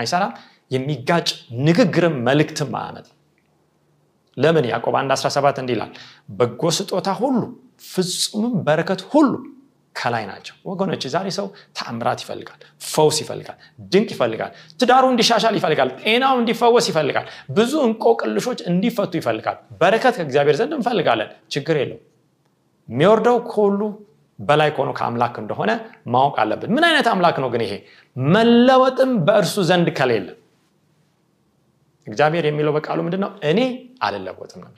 [0.00, 0.34] አይሰራም
[0.70, 1.28] የሚጋጭ
[1.66, 3.16] ንግግርም መልእክትም አያመጣም
[4.36, 5.92] ለምን ያዕቆብ 1 17 እንዲህ ይላል?
[6.38, 7.40] በጎ ስጦታ ሁሉ
[7.90, 9.30] ፍጹምም በረከት ሁሉ
[9.96, 13.56] ከላይ ናቸው። ወገኖች ዛሬ ሰው ተአምራት ይፈልጋል ፈውስ ይፈልጋል
[13.92, 20.74] ድንቅ ይፈልጋል ትዳሩ እንዲሻሻል ይፈልጋል ጤናው እንዲፈወስ ይፈልጋል ብዙ እንቆቅልሾች እንዲፈቱ ይፈልጋል በረከት ከእግዚአብሔር ዘንድ
[20.78, 21.98] እንፈልጋለን። ችግር የለው
[22.88, 23.80] የሚወርደው ከሁሉ
[24.38, 25.70] በላይ ከሆነ ከአምላክ እንደሆነ
[26.12, 27.72] ማወቅ አለብን። ምን አይነት አምላክ ነው ግን ይሄ?
[28.16, 30.28] መለወጥም በእርሱ ዘንድ ከሌለ
[32.10, 33.30] እግዚአብሔር የሚለው በቃሉ ምንድነው?
[33.50, 33.60] እኔ
[34.06, 34.70] አልለወጥም ነው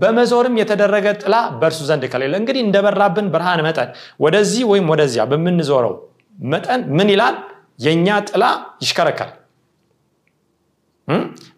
[0.00, 3.90] በመዞርም የተደረገ ጥላ በእርሱ ዘንድ ከሌለ እንግዲህ እንደበራብን ብርሃን መጠን
[4.24, 5.94] ወደዚህ ወይም ወደዚያ በምንዞረው
[6.38, 7.36] መጠን ምን ይላል?
[7.84, 8.44] የእኛ ጥላ
[8.82, 9.32] ይሽከረከራል።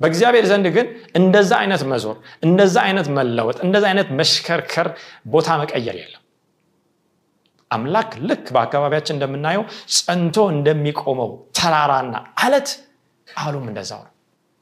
[0.01, 0.87] በእግዚአብሔር ዘንድ ግን
[1.19, 2.17] እንደዛ አይነት መዞር
[2.47, 4.89] እንደዛ አይነት መለወጥ እንደዛ አይነት መሽከርከር
[5.27, 6.23] ቦታ መቀየር የለም።
[7.71, 9.65] አምላክ ልክ በአካባቢያችን እንደምናየው
[9.97, 12.15] ጸንቶ እንደሚቆመው ተራራና
[12.45, 12.69] አለት
[13.29, 14.13] ቃሉም እንደዛው ነው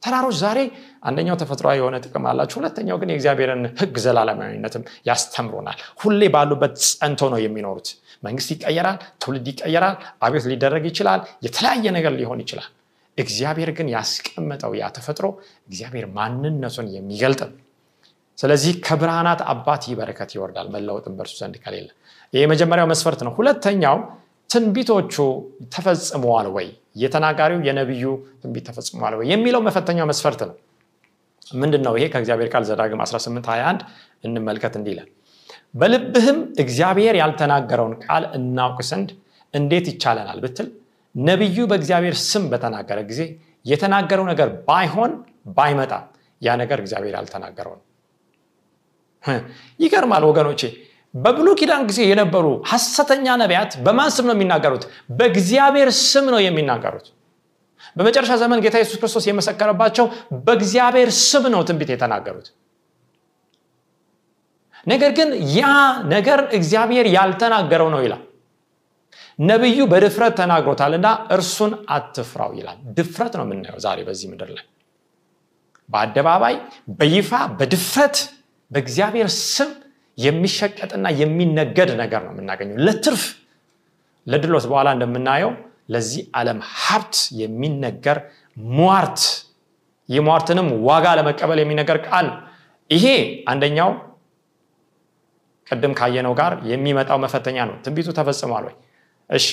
[0.05, 0.59] ተራሮች ዛሬ
[1.03, 7.39] አንደኛው ተፈጥሯዊ የሆነ ጥቅም አላቸው ሁለተኛው ግን የእግዚአብሔርን ህግ ዘላለማዊነትም ያስተምሮናል ሁሌ ባሉበት ጸንቶ ነው
[7.43, 7.89] የሚኖሩት።
[8.23, 12.69] መንግስት ይቀየራል ትውልድ ይቀየራል አቤት ሊደረግ ይችላል የተለያየ ነገር ሊሆን ይችላል።
[13.17, 15.25] እግዚአብሔር ግን ያስቀመጠው ያ ተፈጥሮ
[15.69, 17.41] እግዚአብሔር ማንነቱን የሚገልጥ
[18.37, 21.87] ስለዚህ ከብርሃናት አባት ይህ በረከት ይወርዳል መለወጥን በእርሱ ዘንድ ከሌለ።
[22.33, 23.97] ይህ የመጀመሪያው መስፈርት ነው። ሁለተኛው
[24.49, 25.15] ትንቢቶቹ
[25.75, 28.05] ተፈጽመዋል ወይ የተናጋሪው የነቢዩ
[28.41, 30.55] ትንቢት ተፈጽመዋል ወይ የሚለው መፈተኛው መስፈርት ነው።
[31.55, 33.81] ምንድን ነው ይሄ ከእግዚአብሔር ቃል ዘዳግም 18 21
[34.23, 35.09] እንመልከት ይላል።
[35.75, 39.09] በልብህም እግዚአብሔር ያልተናገረውን ቃል እናውቅ ዘንድ
[39.53, 40.67] እንዴት ይቻለናል ብትል
[41.15, 43.21] ነቢዩ በእግዚአብሔር ስም በተናገረ ጊዜ
[43.65, 45.11] የተናገረው ነገር ባይሆን
[45.57, 45.91] ባይመጣ
[46.41, 47.83] ያ ነገር እግዚአብሔር ያልተናገረው ነው።
[49.79, 50.61] ይገርማል ወገኖቼ
[51.15, 54.83] በብሉ ኪዳን ጊዜ የነበሩ ሐሰተኛ ነቢያት በማን ስም ነው የሚናገሩት?
[55.17, 57.07] በእግዚአብሔር ስም ነው የሚናገሩት።
[57.95, 60.05] በመጨረሻ ዘመን ጌታ ኢየሱስ ክርስቶስ የመሰከረባቸው
[60.45, 62.47] በእግዚአብሔር ስም ነው ትንቢት የተናገሩት።
[64.87, 65.61] ነገር ግን ያ
[66.11, 68.23] ነገር እግዚአብሔር ያልተናገረው ነው ይላል።
[69.39, 74.65] ነቢዩ በድፍረት ተናግሮታልና እርሱን አትፍራው ይላል። ድፍረት ነው የምናየው ዛሬ በዚህ ምድር ላይ።
[75.89, 76.55] በአደባባይ
[76.99, 78.17] በይፋ በድፍረት
[78.71, 79.71] በእግዚአብሔር ስም
[80.17, 83.23] የሚሸቀጥና የሚነገድ ነገር ነው የምናገኘው። ለትርፍ
[84.27, 85.51] ለድሎት በኋላ እንደምናየው
[85.93, 88.17] ለዚህ ዓለም ሀብት የሚነገር
[88.77, 89.21] ሟርት
[90.09, 92.27] ይህ ሟርትንም ዋጋ ለመቀበል የሚነገር ቃል
[92.89, 93.05] ይሄ
[93.51, 93.91] አንደኛው
[95.67, 98.75] ቅድም ካየነው ጋር የሚመጣው መፈተኛ ነው። ትንቢቱ ተፈጽሟል ወይ?
[99.29, 99.47] እሺ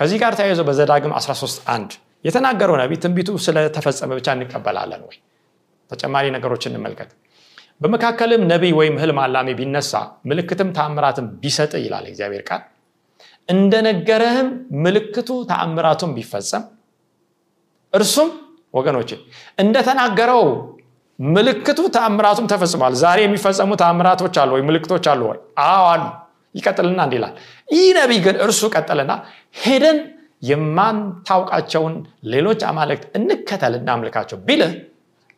[0.00, 1.90] ከዚህ ጋር ተያይዞ በዘዳግም 13 አንድ
[2.24, 5.16] የተናገረው ነቢ ትንቢቱ ስለተፈጸመ ብቻ እንቀበላለን ወይ?
[5.90, 7.10] ተጨማሪ ነገሮች እንመልከት
[7.80, 9.92] በመካከልም ነቢይ ወይም ህልም አላሚ ቢነሳ
[10.30, 12.62] ምልክትም ተአምራትም ቢሰጥ ይላል እግዚአብሔር ቃል።
[13.48, 14.48] እንደነገረህም
[14.84, 16.64] ምልክቱ ተአምራቱም ቢፈጸም
[17.92, 18.28] እርሱም
[18.74, 19.10] ወገኖቼ
[19.58, 20.42] እንደተናገረው
[21.18, 24.62] ምልክቱ ተአምራቱም ተፈጽሟል። ዛሬ የሚፈጸሙ ተአምራቶች አሉ ወይ?
[24.68, 25.38] ምልክቶች አሉ ወይ?
[25.66, 26.04] አዎ አሉ።
[26.54, 27.14] ይቀጥልና እንዲ
[27.70, 29.12] ይህ ነቢይ ግን እርሱ ቀጠልና
[29.62, 29.98] ሄደን
[30.42, 31.94] የማንታውቃቸውን
[32.32, 34.72] ሌሎች አማልክት እንከተል እናምልካቸው ቢልህ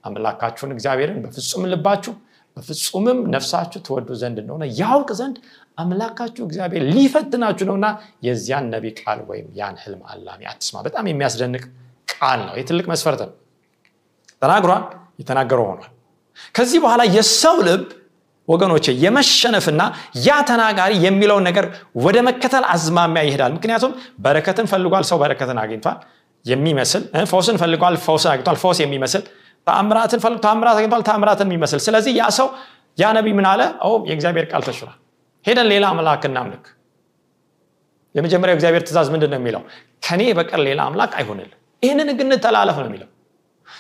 [0.05, 2.13] አምላካችሁን እግዚአብሔርን በፍጹም ልባችሁ
[2.57, 5.37] በፍጹምም ነፍሳችሁ ትወዱ ዘንድ እንደሆነ ያውቅ ዘንድ
[5.79, 7.87] አምላካችሁ እግዚአብሔር ሊፈትናችሁ ነውና
[8.27, 11.63] የዚያን ነቢ ቃል ወይም ያን ህልም አላሚ አትስማ። በጣም የሚያስደንቅ
[12.09, 13.31] ቃል ነው። ይህ ትልቅ መስፈርት ነው።
[14.43, 14.83] ተናግሯል
[15.21, 15.91] የተናገረው ሆኗል።
[16.57, 17.85] ከዚህ በኋላ የሰው ልብ
[18.49, 19.83] ወገኖቼ የመሸነፍና
[20.25, 21.67] ያ ተናጋሪ የሚለውን ነገር
[22.05, 25.99] ወደ መከተል አዝማሚያ ይሄዳል። ምክንያቱም በረከትን ፈልጓል ሰው በረከትን አግኝቷል።
[26.45, 29.23] የሚመስል ፈውስን ፈልጓል ፈውስን አግኝቷል። ፈውስ የሚመስል
[29.67, 32.49] ተአምራትን ፈልግ ተአምራት አግኝቷል ተአምራትን የሚመስል። ስለዚህ ያ ሰው
[32.99, 33.61] ያ ነቢይ ምን አለ?
[34.09, 34.97] የእግዚአብሔር ቃል ተሽሯል።
[35.45, 36.65] ሄደን ሌላ አምላክ እናምልክ።
[38.15, 39.63] የመጀመሪያው እግዚአብሔር ትእዛዝ ምንድን ነው የሚለው?
[40.07, 41.51] ከኔ በቀር ሌላ አምላክ አይሆንል
[41.83, 43.09] ይህንን ህግ እንተላለፍ ነው የሚለው።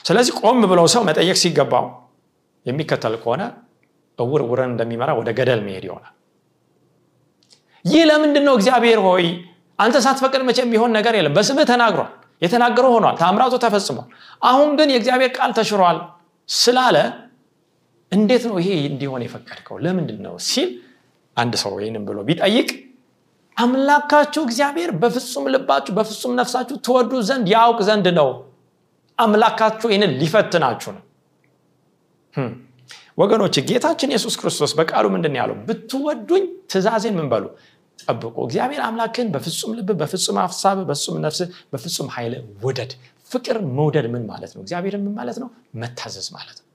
[0.09, 1.85] ስለዚህ ቆም ብለው ሰው መጠየቅ ሲገባው
[2.67, 3.43] የሚከተል ከሆነ
[4.19, 6.15] እውር ውረን እንደሚመራ ወደ ገደል መሄድ ይሆናል።
[7.85, 9.25] ይህ ለምንድን ነው እግዚአብሔር ሆይ
[9.79, 12.11] አንተ ሳትፈቅድ መቼ የሚሆን ነገር የለም። በስምህ ተናግሯል
[12.43, 14.07] የተናገረው ሆኗል ታምራቱ ተፈጽሟል።
[14.43, 15.99] አሁን ግን የእግዚአብሔር ቃል ተሽሯል
[16.49, 16.97] ስላለ
[18.13, 19.77] እንዴት ነው ይሄ እንዲሆን የፈቀድከው?
[19.85, 20.71] ለምንድን ነው ሲል
[21.37, 22.69] አንድ ሰው ይህንም ብሎ ቢጠይቅ
[23.57, 28.29] አምላካችሁ እግዚአብሔር በፍጹም ልባችሁ በፍጹም ነፍሳችሁ ትወዱ ዘንድ ያውቅ ዘንድ ነው።
[29.19, 31.03] አምላካችሁ ይህንን ሊፈትናችሁ ነው።
[33.19, 35.57] ወገኖች ጌታችን ኢየሱስ ክርስቶስ በቃሉ ምንድን ያለው?
[35.67, 37.27] ብትወዱኝ ትእዛዜን ምን
[38.03, 41.41] ጠብቁ እግዚአብሔር አምላክን በፍጹም ልብ በፍጹም ሀሳብ በፍጹም ነፍስ
[41.73, 42.35] በፍጹም ኃይል
[42.65, 42.93] ውደድ።
[43.31, 44.61] ፍቅር መውደድ ምን ማለት ነው?
[44.65, 45.49] እግዚአብሔር ምን ማለት ነው?
[45.83, 46.67] መታዘዝ ማለት ነው።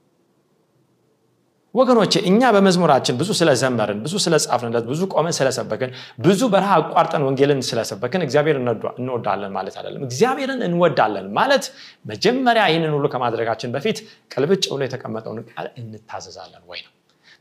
[1.74, 8.22] ወገኖቼ እኛ በመዝሙራችን ብዙ ስለዘመርን ብዙ ስለጻፍንለት ብዙ ቆመን ስለሰበክን ብዙ በረሃ አቋርጠን ወንጌልን ስለሰበክን
[8.26, 8.56] እግዚአብሔር
[8.98, 11.64] እንወዳለን ማለት አይደለም። እግዚአብሔርን እንወዳለን ማለት
[12.10, 13.98] መጀመሪያ ይህንን ሁሉ ከማድረጋችን በፊት
[14.32, 16.92] ቅልብጭ ብሎ የተቀመጠውን ቃል እንታዘዛለን ወይ ነው።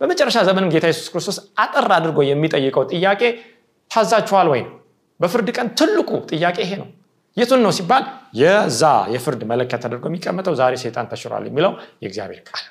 [0.02, 3.22] በመጨረሻ ዘመንም ጌታ ኢየሱስ ክርስቶስ አጠር አድርጎ የሚጠይቀው ጥያቄ
[3.92, 4.62] ታዛችኋል ወይ?
[4.66, 4.74] ነው
[5.20, 6.88] በፍርድ ቀን ትልቁ ጥያቄ ይሄ ነው።
[7.38, 8.04] የቱን ነው ሲባል
[8.40, 8.82] የዛ
[9.14, 11.72] የፍርድ መለኪያ ተደርጎ የሚቀመጠው ዛሬ ሴጣን ተሽሯል የሚለው
[12.04, 12.64] የእግዚአብሔር ቃል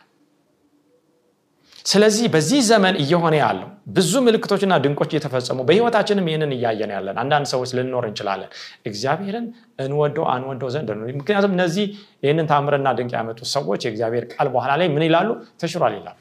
[1.86, 7.70] ስለዚህ በዚህ ዘመን እየሆነ ያለው ብዙ ምልክቶችና ድንቆች እየተፈጸሙ በህይወታችንም ይህንን እያየን ያለን አንዳንድ ሰዎች
[7.78, 8.50] ልንኖር እንችላለን።
[8.90, 9.46] እግዚአብሔርን
[9.84, 10.88] እንወደው አንወደው ዘንድ
[11.20, 11.86] ምክንያቱም እነዚህ
[12.24, 15.28] ይህንን ታምርና ድንቅ ያመጡ ሰዎች የእግዚአብሔር ቃል በኋላ ላይ ምን ይላሉ?
[15.60, 16.16] ተሽሯል ይላሉ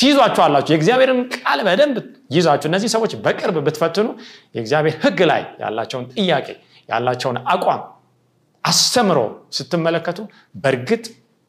[0.00, 1.96] ትይዟችኋላችሁ የእግዚአብሔርን ቃል በደንብ
[2.34, 4.06] ይዛችሁ እነዚህ ሰዎች በቅርብ ብትፈትኑ
[4.56, 6.48] የእግዚአብሔር ህግ ላይ ያላቸውን ጥያቄ
[6.88, 7.82] ያላቸውን አቋም
[8.64, 9.18] አስተምሮ
[9.56, 10.18] ስትመለከቱ
[10.62, 11.04] በእርግጥ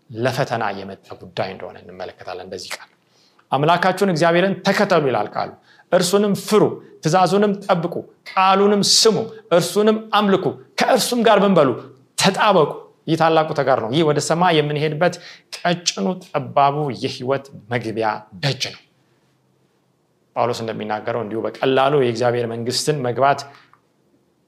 [0.09, 2.89] ለፈተና የመጣ ጉዳይ እንደሆነ እንመለከታለን በዚህ ቃል።
[3.51, 5.51] አምላካችሁን እግዚአብሔርን ተከተሉ ይላል ቃሉ።
[5.91, 6.63] እርሱንም ፍሩ
[7.03, 7.95] ትእዛዙንም ጠብቁ
[8.31, 9.17] ቃሉንም ስሙ
[9.55, 10.45] እርሱንም አምልኩ
[10.79, 11.69] ከእርሱም ጋር ብንበሉ
[12.17, 12.69] ተጣበቁ
[13.07, 15.15] ይህ ታላቁ ተጋር ነው። ይህ ወደ ሰማይ የምንሄድበት
[15.57, 18.07] ቀጭኑ ጠባቡ የህይወት መግቢያ
[18.43, 18.81] ደጅ ነው።
[20.35, 23.39] ጳውሎስ እንደሚናገረው እንዲሁ በቀላሉ የእግዚአብሔር መንግስትን መግባት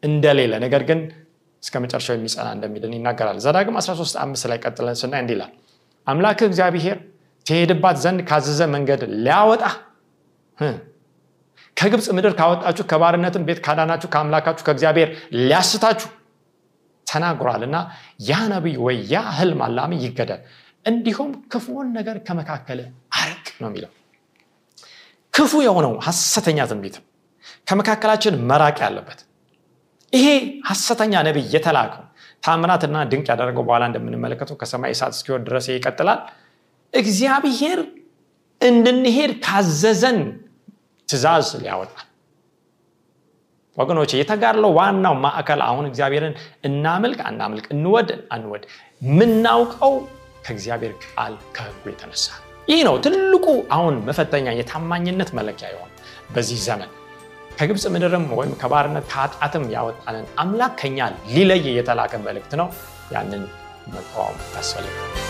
[0.03, 0.99] እንደሌለ ነገር ግን
[1.63, 5.51] እስከ መጨረሻው የሚጸና እንደሚድን ይናገራል። ዘዳግም 13 አምስት ላይ ቀጥለን ስናይ እንዲህ ይላል
[6.07, 6.97] አምላክህ እግዚአብሔር
[7.45, 9.63] ትሄድባት ዘንድ ካዘዘ መንገድ ሊያወጣ
[11.77, 15.09] ከግብፅ ምድር ካወጣችሁ ከባርነትን ቤት ካዳናችሁ ከአምላካችሁ ከእግዚአብሔር
[15.41, 16.09] ሊያስታችሁ
[17.07, 17.77] ተናግሯል እና
[18.29, 20.41] ያ ነቢይ ወይ ያ ህልም አላሚ ይገደል።
[20.85, 22.79] እንዲሁም ክፉውን ነገር ከመካከል
[23.19, 23.91] አርቅ ነው የሚለው።
[25.33, 26.95] ክፉ የሆነው ሐሰተኛ ትንቢት
[27.69, 29.19] ከመካከላችን መራቅ ያለበት።
[30.13, 30.27] ይሄ
[30.69, 32.03] ሐሰተኛ ነቢይ የተላከው
[32.43, 36.19] ታምራትና ድንቅ ያደረገው በኋላ እንደምንመለከተው ከሰማይ እሳት እስኪወድ ድረስ ይቀጥላል።
[36.93, 37.79] እግዚአብሔር
[38.61, 40.19] እንድንሄድ ካዘዘን
[41.09, 42.07] ትእዛዝ ሊያወጣል
[43.77, 46.35] ወገኖች የተጋድለው ዋናው ማዕከል አሁን እግዚአብሔርን
[46.67, 48.63] እናምልክ አናምልክ እንወድ አንወድ
[49.01, 49.93] የምናውቀው
[50.45, 52.25] ከእግዚአብሔር ቃል ከህጉ የተነሳ።
[52.67, 55.91] ይህ ነው ትልቁ አሁን መፈተኛ የታማኝነት መለኪያ የሆነ
[56.35, 56.91] በዚህ ዘመን።
[57.57, 62.69] ከግብፅ ምድርም ወይም ከባርነት ከኃጢአትም ያወጣንን አምላክ ከኛ ሊለይ የተላከ መልእክት ነው።
[63.11, 63.43] ያንን
[63.93, 65.22] መቃወም ያስፈልጋል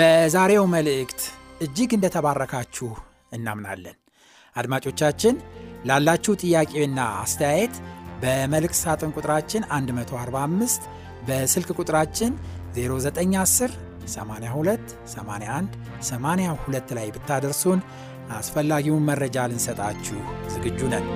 [0.00, 1.20] በዛሬው መልእክት
[1.64, 2.86] እጅግ እንደተባረካችሁ
[3.36, 3.96] እናምናለን።
[4.56, 5.34] አድማጮቻችን
[5.88, 7.74] ላላችሁ ጥያቄና አስተያየት
[8.22, 10.88] በመልእክት ሳጥን ቁጥራችን 145
[11.28, 12.32] በስልክ ቁጥራችን
[12.78, 13.76] 0910
[14.08, 15.76] 82 81
[16.08, 17.82] 82 ላይ ብታደርሱን
[18.38, 20.20] አስፈላጊውን መረጃ ልንሰጣችሁ
[20.54, 21.06] ዝግጁ ነን